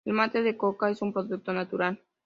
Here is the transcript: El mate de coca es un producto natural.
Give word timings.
El 0.03 0.13
mate 0.13 0.41
de 0.41 0.57
coca 0.57 0.89
es 0.89 1.03
un 1.03 1.13
producto 1.13 1.53
natural. 1.53 2.01